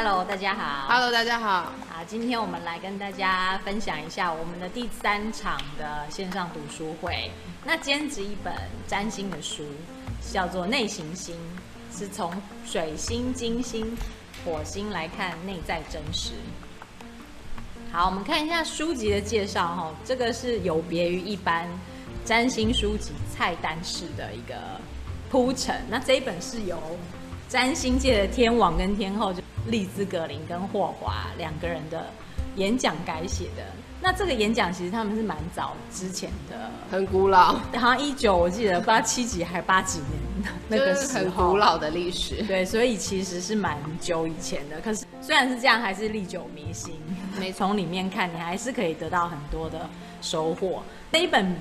[0.00, 0.86] Hello，大家好。
[0.88, 1.72] Hello，大家好。
[1.90, 7.32] 好，今天我们来跟大家分享一下我们的第三场的线上读书会。
[7.64, 8.54] 那兼职一本
[8.86, 9.64] 占星的书，
[10.32, 11.34] 叫做《内行星》，
[11.98, 12.32] 是从
[12.64, 13.96] 水星、金星、
[14.44, 16.30] 火星来看内在真实。
[17.90, 21.68] 好，我们看一下书籍的介绍哈，这个是有别于一般
[22.24, 24.54] 占星书籍菜单式的一个
[25.28, 25.74] 铺陈。
[25.90, 26.80] 那这一本是由
[27.48, 32.06] 占星界的天王跟天后，就丽兹格林跟霍华两个人的
[32.56, 33.62] 演讲改写的。
[34.00, 42.42] 那这个演讲其实他们是蛮早之前的，很古老， 好像一九我记得不知道七几还八几年那个时候，很古老的历史。
[42.44, 44.80] 对，所以其实是蛮久以前的。
[44.80, 46.94] 可是虽然是这样，还是历久弥新。
[47.40, 49.88] 没从里面看，你还是可以得到很多的
[50.22, 50.82] 收获。
[51.10, 51.56] 那一本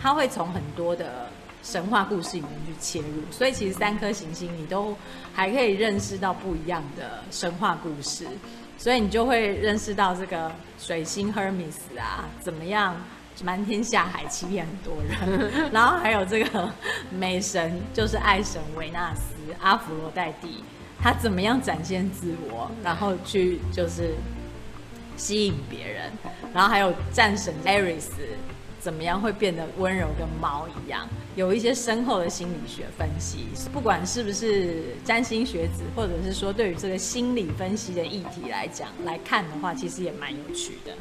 [0.00, 1.28] 它会从很多的。
[1.62, 4.96] 神话故事里面去切入，所以其实三颗行星你都
[5.34, 8.26] 还可以认识到不一样的神话故事，
[8.78, 12.96] 所以你就会认识到这个水星 Hermes 啊，怎么样
[13.44, 16.72] 瞒天下海欺骗很多人，然后还有这个
[17.10, 20.64] 美神就是爱神维纳斯阿芙罗黛蒂，
[20.98, 24.14] 他怎么样展现自我，然后去就是
[25.16, 26.10] 吸引别人，
[26.54, 28.08] 然后还有战神 Ares。
[28.80, 31.06] 怎么样会变得温柔跟猫一样？
[31.36, 40.92] 有一些深厚的心理学分析，不管是不是占星学子，或者是说对于这个心理分析的议题来讲来看的话，其实也蛮有趣的。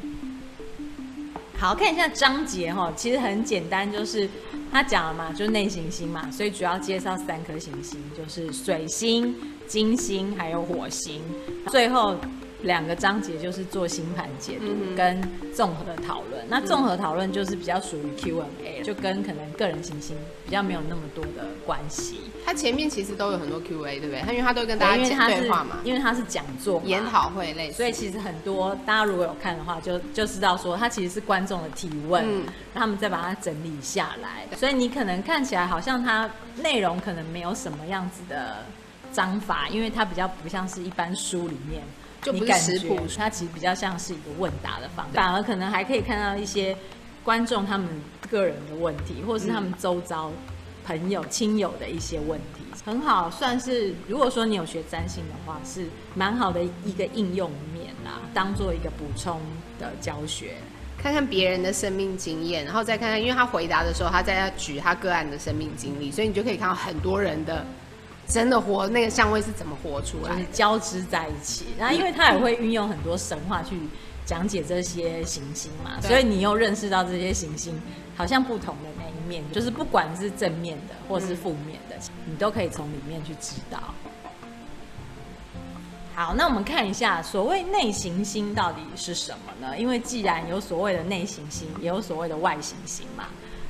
[1.58, 4.30] 好，看一下章节哈，其实很简单，就是
[4.71, 9.36] 他讲了嘛，就是内行星嘛，所以主要介绍三颗行星，就是水星、
[9.67, 11.21] 金星还有火星，
[11.67, 12.16] 最后。
[12.61, 15.21] 两个章节就是做星盘解读跟
[15.53, 16.43] 综合的讨论。
[16.49, 22.21] 那综合讨论就是比较属于 Q&A，就跟可能个人行星比较没有那么多的关系。
[22.45, 24.21] 它前面其实都有很多 Q&A，对不对？
[24.21, 34.45] 它因为它都跟大家讲对话嘛，因为它是讲座、研讨会类，所以其实很多大家如果有看的话，就就知道说它其实是观众的提问，嗯，他们再把它整理下来。
[34.58, 36.30] 所以你可能看起来好像它
[36.61, 38.65] 内容可能没有什么样子的
[39.14, 41.81] 章法，因为它比较不像是一般书里面。
[42.21, 46.75] 就不是食谱，它其实比较像是一个问答的方式，反而可能还可以看到一些
[47.23, 47.87] 观众他们
[48.30, 50.31] 个人的问题，或是他们周遭
[50.85, 59.39] 朋友、亲友的一些问题，很好，算是如果说你有学占星的话，是蛮好的一个应用面啦，当做一个补充
[59.80, 60.55] 的教学，
[60.97, 67.65] 看看别人的生命经验，然后再看看，因为他回答的时候，他在举他个案的生命经历，所以你就可以看到很多人的。
[68.30, 70.44] 真的活那个相位是怎么活出来？
[70.54, 73.76] 交织在一起，然后因为他也会运用很多神话去
[74.23, 77.82] 讲解这些行星嘛，所以你又认识到这些行星
[78.16, 81.95] 好像不同的那一面，就是不管是正面的或是负面的，
[82.26, 83.80] 你都可以从里面去知道。
[86.14, 89.76] 好，那我们看一下所谓内行星到底是什么呢？
[89.76, 93.26] 因为既然有所谓的内行星，也有所谓的外行星嘛，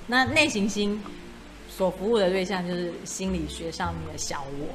[0.07, 1.01] 那内行星。
[1.79, 4.67] 所服务的对象就是心理学上面的小我，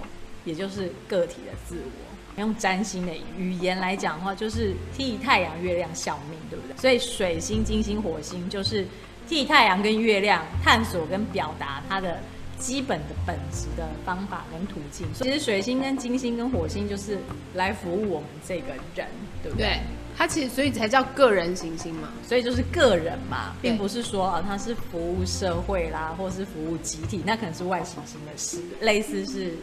[0.47, 2.41] 也就是个体的自我。
[2.41, 6.75] 用占星的语言来讲的话，就是替太阳、月亮效命，对不对？
[6.78, 8.87] 所以水星、金星、火星就是
[9.28, 12.19] 替太阳跟月亮探索跟表达它的
[12.59, 15.06] 基本的本质的方法跟途径。
[15.12, 17.19] 其实水星跟金星跟火星就是
[17.53, 19.06] 来服务我们这个人，
[19.42, 19.66] 对不对？
[19.66, 19.81] 对
[20.16, 29.54] 它其实所以才叫个人行星嘛，所以就是个人嘛，并不是说啊，它是服务社会啦，或是服务集体，那可能是外行星的事，类似是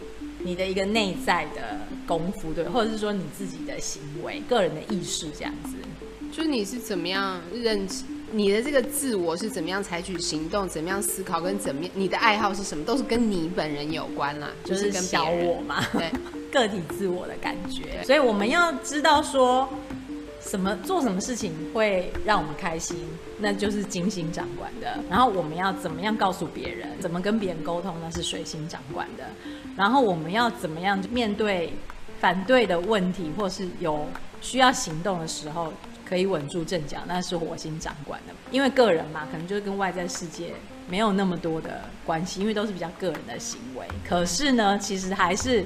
[0.44, 5.78] 你的一个内在的功夫，对，或者是说你自己的行为、个人的意识这样子，
[6.34, 8.04] 就是你是怎么样认知
[8.34, 16.12] 你的这个自我是怎么样采取行动，怎么样思考，跟怎么样你的爱好是什么，都是跟你本人有关啦，就是跟小我嘛，对，
[16.52, 19.70] 个体自我的感觉，所以我们要知道说。
[20.44, 22.98] 什么做什么事情会让我们开心，
[23.38, 24.98] 那就是金星掌管的。
[25.10, 29.24] 然后我们要怎么样告诉别人，怎么跟别人沟通，那是水星掌管的。
[29.78, 31.74] 然后我们要怎么样面对
[32.20, 34.08] 反对的问题，或是有
[34.42, 35.72] 需要行动的时候，
[36.04, 38.34] 可以稳住阵脚，那是火星掌管的。
[38.52, 40.54] 因为个人嘛，可能就是跟外在世界
[40.90, 43.86] 没有那么多的关系，因为都是比较个人的行为。
[44.08, 45.64] 可是呢，其实还是。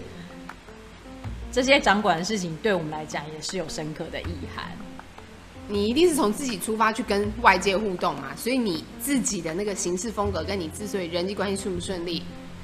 [1.55, 4.65] 这些掌管的事情对我们来讲也是有深刻的意涵。
[5.69, 12.21] 你一定是从自己出发去跟外界互动嘛，所以你自己的那个行事风格，跟你之所以人际关系顺不顺利，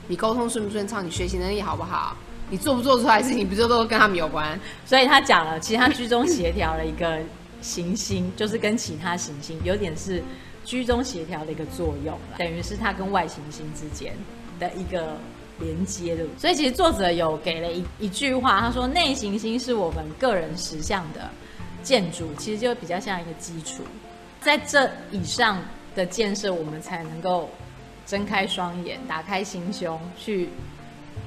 [0.10, 2.18] 你沟通顺不顺畅，你学习能力好不好，
[2.50, 4.60] 你做不做出来的事情，不就都跟他们有关？
[4.86, 7.18] 所以他讲了，其实他居中协调了一个
[7.62, 10.22] 行星，就是跟其他行星有点是
[10.66, 14.14] 居中协调的一个作用，等于是他跟外行星之间
[14.60, 15.16] 的一个
[15.62, 16.26] 连接的。
[16.38, 21.30] 所以其实作者有给了一一句话，他说：“内行星是我们个人实相的
[21.82, 23.84] 建筑，其实就比较像一个基础，
[24.42, 25.64] 在这以上
[25.96, 27.50] 的建设，我们才能够
[28.06, 30.50] 睁开双眼，打开心胸，去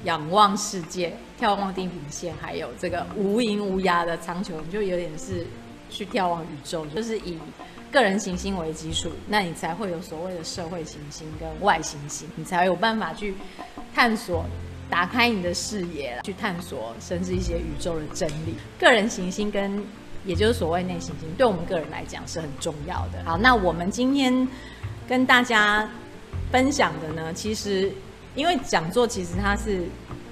[0.04, 5.46] 仰望世界，眺望地平线，还有这个无垠无涯的苍穹，就有点是
[5.88, 7.38] 去眺望宇宙，就是以。”
[7.94, 13.36] 个人行星为基础，那你才会有所谓的社会行星跟外行星，你才有办法去
[13.94, 14.44] 探索、
[14.90, 18.56] 打开你的视野，去探索甚至一些宇宙的真理。
[18.78, 19.82] 个人行星跟
[20.24, 23.22] 也就是所谓内行星，对我们个人来讲是很重要的。
[23.24, 24.48] 好，那我们今天
[25.08, 25.88] 跟大家
[26.50, 27.92] 分享的呢，其实
[28.34, 29.86] 因为讲座其实它是。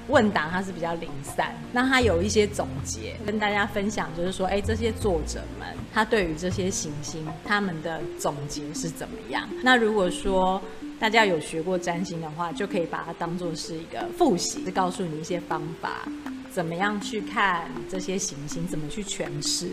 [0.08, 9.48] 问答它是比较零散，那它有一些总结跟大家分享，就是说，哎，这些作者们他对于这些行星他们的总结是怎么样？
[9.62, 10.60] 那如果说
[11.02, 16.06] 大家有学过占星的话，就可以把它当做是一个复习，是告诉你一些方法，
[16.52, 19.68] 怎么样去看这些行星，怎么去诠释。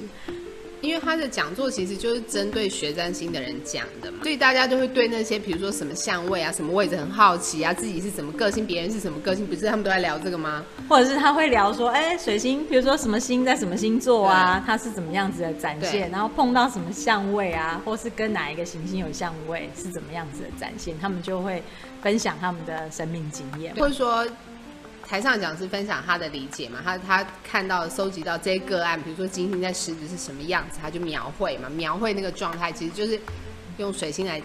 [0.82, 10.66] 因为他的讲座其实就是针对学占星的人讲的嘛，所以大家就会对那些比如说什么相位啊、什么位置很好奇啊，自己是什么个性，别人是什么个性，不是他们都在聊这个吗？
[10.88, 21.62] 或者是他会聊说，哎，水星，比如说什么星在什么星座啊，它是怎么样子的展现，然后碰到什么相位啊，或是跟哪一个行星有相位是怎么样子的展现，他们就会
[22.02, 24.26] 分享他们的生命经验，或者说。
[25.10, 33.20] 台上讲师分享他的理解嘛，他他看到收集到这些个案，比如说金星在狮子是什么样子，他就描绘嘛，描绘那个状态，其实就是
[33.78, 34.40] 用水星来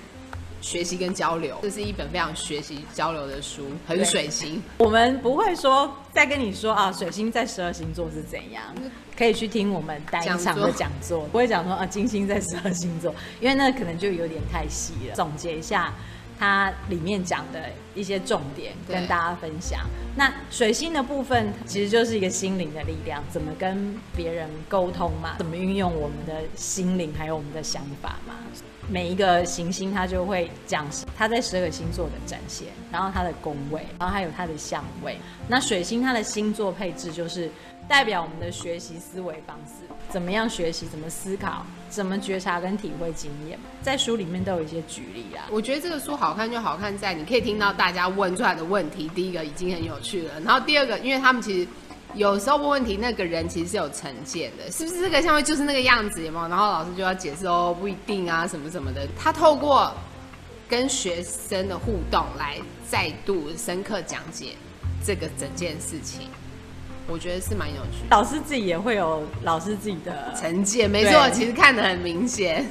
[0.62, 1.58] 学习跟交流。
[1.60, 4.62] 这是一本非常学习交流的书，很水星。
[4.78, 8.62] 我们不会说再跟你说啊，水星在十二星座是怎样，
[9.18, 15.14] 可以去听我们单一场的讲座，不会讲说啊金星在十二星座，因为那可能就有点太细了。
[15.14, 15.92] 总结一下。
[16.38, 19.80] 它里面讲的一些重点跟大家分享。
[20.16, 25.34] 那水星的部分其实就是一个心灵的力量，怎么跟别人沟通嘛？
[25.38, 28.34] 怎么运用我们的心灵还有我们的想法嘛？
[28.86, 30.86] 每一个行星它就会讲
[31.16, 35.18] 它在十二个星座的展现，然后它的宫位，然后还有它的相位。
[35.48, 37.50] 那水星它的星座配置就是
[37.88, 39.84] 代表我们的学习思维方式。
[40.08, 40.86] 怎么样学习？
[40.86, 41.64] 怎么思考？
[41.90, 43.58] 怎么觉察跟体会经验？
[43.82, 45.46] 在书里面都有一些举例啊。
[45.50, 49.08] 我觉得这个书好看就好看在你可以听到大家问出来的问题。
[49.14, 51.68] 第一个已经很有趣了，然后第二个，因为他们其实
[52.14, 56.24] 有时候问问题，那个人其实是有成见的，是不是这个相位就是那个样子？
[56.24, 56.48] 有没有？
[56.48, 59.06] 然后老师就要解释哦，不一定啊，什么什么的。
[59.18, 59.92] 他透过
[60.68, 62.58] 跟学生的互动来
[62.88, 64.52] 再度深刻讲解
[65.04, 66.28] 这个整件事情。
[67.06, 72.64] 我觉得是蛮有趣的，老师自己也会有老师自己的成见，没错，其实看得很明显。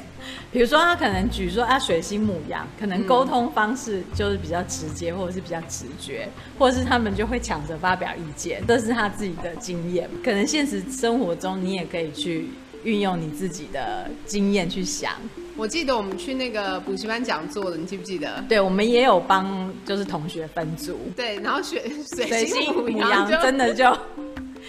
[0.51, 6.27] 比如说他可能举说啊，水星母羊，可能沟通方式就是比较直接，或者是比较直觉，
[6.57, 10.09] 或者是他们就会抢着发表意见，这是他自己的经验。
[10.23, 12.47] 可能现实生活中你也可以去
[12.83, 15.13] 运用你自己的经验去想。
[15.55, 18.43] 我记得我们去那个补习班讲座的，你记不记得？
[18.49, 20.97] 对，我们也有帮就是同学分组。
[21.15, 21.83] 对，然后学
[22.15, 23.85] 水星母羊真的就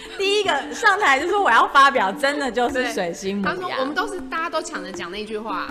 [0.17, 3.55] 第一个上台就说我要发表，真的就是水星母羊。
[3.55, 5.67] 他说我们都是大家都抢着讲那句话，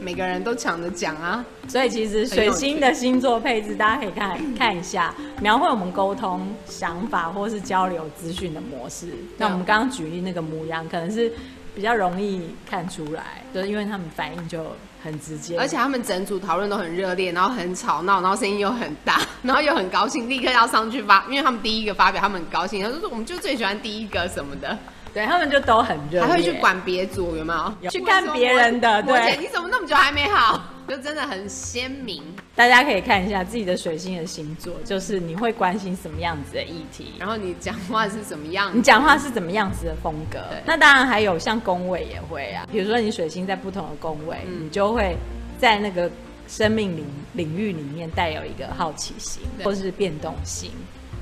[0.00, 1.44] 每个人都抢着讲啊。
[1.68, 9.08] 所以其实水星的星座配置，大家可以看看一下，描绘我们沟通想法或是交流资讯的模式。
[9.36, 11.32] 那我们刚刚举例那个牡羊，可能是。
[11.74, 24.78] 比较容易看出来，就是因为他们反应就很直接，而且他们整组讨论都很热烈，然后很吵闹，然后声音又很大，然后又很高兴，立刻要上去发，因为他们第一个发表，他们很高兴，他说我们就最喜欢第一个什么的，
[25.12, 27.74] 对他们就都很热烈，还会去管别组有没有？
[27.82, 30.62] 有去看别人的，对，你怎么那么久还没好？
[30.88, 32.22] 就真的很鲜明，
[32.54, 40.38] 大家可以看一下自己的水星的星座，就是你会关心什么样子的议题，然后你讲话是什么样，你讲话是怎么样子的风格。
[40.66, 45.16] 那当然还有像宫位也会啊，比如说你水星在不同的宫位，嗯、你就会
[45.58, 46.10] 在那个
[46.46, 50.70] 生命领领域里面带有一个好奇心，或是变动性，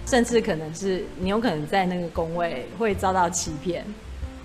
[0.07, 3.85] 甚至可能是你有可能在那个宫位会遭到欺骗。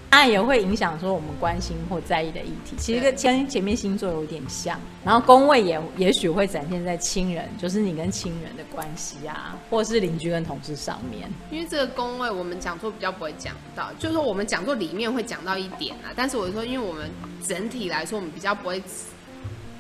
[0.10, 4.80] 当然也会影响说我们关心或在意的议题，其实跟前前面星座有点像。
[5.06, 11.30] 然后宫位也也许会展现在亲人，就是你跟亲人的关系啊，或者是邻居跟同事上面。
[11.52, 16.10] 因为这个宫位我们讲座比较不会讲到，就是说我们讲座里面会讲到一点啊。
[16.16, 17.12] 但是我说，因为我们
[17.46, 18.82] 整体来说，我们比较不会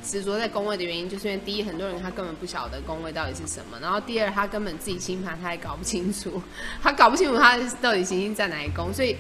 [0.03, 6.41] 执着在宫位的原因，就是因为第一，很多人他根本不晓得宫位到底是什么；然后第二，他根本自己星盘他也搞不清楚，
[6.83, 9.15] 他搞不清楚他到底行星在哪一宫，所以。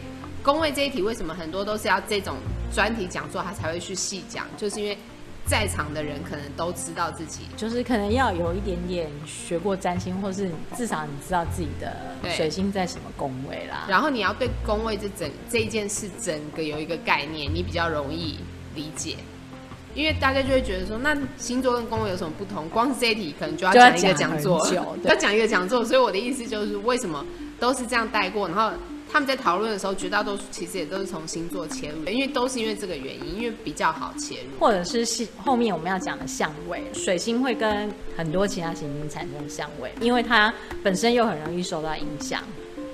[0.47, 2.37] 宫位这一题为什么很多都是要这种
[2.73, 4.97] 专题讲座，他才会去细讲，就是因为
[5.45, 11.97] 在场的人可能都知道自己，就是可能要有一点点学过占星，或是至少你知道自己的
[12.33, 13.87] 水星在什么宫位啦。
[13.89, 18.39] 然后你要对宫位这整这一件事整个有一个概念，你比较容易
[18.73, 19.17] 理解。
[19.95, 22.69] 因为大家就会觉得说，那星座跟宫位有什么不同？
[22.69, 24.65] 光是这一题可能就要讲一个讲座，
[25.03, 25.83] 要讲一个讲座。
[25.83, 27.25] 所以我的意思就是，为什么
[27.59, 28.71] 都是这样带过，然后。
[29.11, 42.43] 他们在讨论的时候，绝大多数其实也都是从星座切入，因为都是因为这个原因，因为比较好切入，或者是后面我们要讲的相位，水星会跟很多其他行星产生相位，因为它本身又很容易受到影响，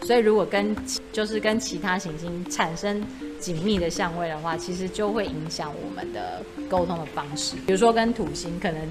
[0.04, 0.76] 所以如果跟
[1.12, 3.04] 就是跟其他行星产生
[3.40, 7.56] 紧密的相位的话，其实就会影响我们的沟通的方式。
[7.66, 8.88] 比如说跟土星，可能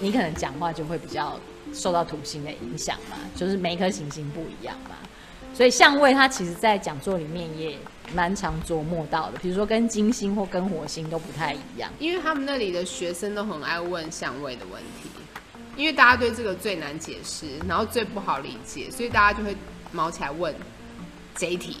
[0.00, 1.38] 你可能讲话就会比较
[1.72, 4.96] 受到土星的影响嘛，就是每一颗行星不一样嘛。
[5.54, 7.76] 所以相位它其实，在讲座里面也
[8.14, 15.10] 蛮常琢磨到的，比如说跟金星或跟火星都不太一样，因为他们那里的学生都很爱问相位的问题，
[15.76, 19.54] 因为大家对这个最难解释，然后最不好理解，所以大家就会
[19.90, 20.54] 毛起来问
[21.36, 21.76] 这一题，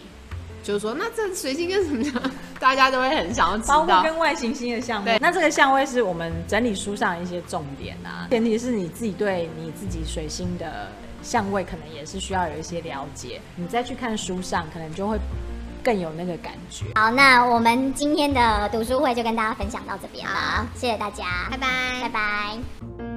[0.62, 2.30] 就是说那这水星跟什么相？
[2.60, 5.18] 大家都会很想要知道，包括跟外行星的相位。
[5.18, 10.92] 那这个相位是我们整理书上的一些重点啊，前提是你自己对你自己水星的。
[11.22, 15.18] 相位可能也是需要有一些了解，你再去看书上，可能就会
[15.82, 16.86] 更有那个感觉。
[16.94, 21.68] 好，那我们今天的读书会就跟大家分享到这边了，谢谢大家，拜拜，
[22.02, 23.11] 拜拜。